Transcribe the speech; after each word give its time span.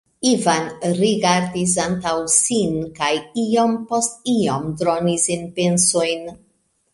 Ivan 0.27 0.63
rigardis 0.99 1.75
antaŭ 1.83 2.13
sin 2.35 2.79
kaj 2.95 3.11
iom 3.43 3.77
post 3.93 4.19
iom 4.37 4.67
dronis 4.81 5.29
en 5.37 5.47
pensojn. 5.61 6.27